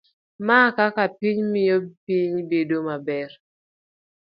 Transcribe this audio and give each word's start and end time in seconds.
A. 0.39 0.43
mar 0.47 0.67
Kaka 0.77 1.03
Piny 1.19 1.39
Miyo 1.51 1.77
Piny 2.05 2.33
Bedo 2.49 2.77
Maber 2.87 3.31